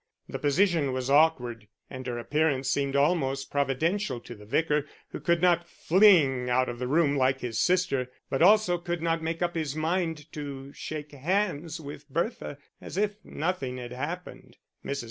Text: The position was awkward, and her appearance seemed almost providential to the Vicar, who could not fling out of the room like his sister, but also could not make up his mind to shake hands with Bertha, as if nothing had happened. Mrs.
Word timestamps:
The 0.27 0.39
position 0.39 0.93
was 0.93 1.11
awkward, 1.11 1.67
and 1.87 2.07
her 2.07 2.17
appearance 2.17 2.67
seemed 2.69 2.95
almost 2.95 3.51
providential 3.51 4.19
to 4.21 4.33
the 4.33 4.47
Vicar, 4.47 4.87
who 5.09 5.19
could 5.19 5.43
not 5.43 5.69
fling 5.69 6.49
out 6.49 6.67
of 6.69 6.79
the 6.79 6.87
room 6.87 7.15
like 7.15 7.41
his 7.41 7.59
sister, 7.59 8.09
but 8.27 8.41
also 8.41 8.79
could 8.79 9.03
not 9.03 9.21
make 9.21 9.43
up 9.43 9.53
his 9.53 9.75
mind 9.75 10.31
to 10.31 10.73
shake 10.73 11.11
hands 11.11 11.79
with 11.79 12.09
Bertha, 12.09 12.57
as 12.81 12.97
if 12.97 13.23
nothing 13.23 13.77
had 13.77 13.91
happened. 13.91 14.57
Mrs. 14.83 14.99